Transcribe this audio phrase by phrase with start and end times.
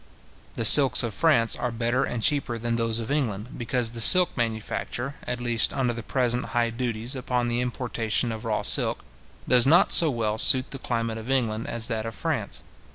[0.55, 4.35] The silks of France are better and cheaper than those of England, because the silk
[4.35, 9.03] manufacture, at least under the present high duties upon the importation of raw silk,
[9.47, 12.63] does not so well suit the climate of England as that of France.